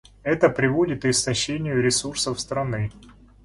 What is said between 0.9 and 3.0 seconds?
к истощению ресурсов страны.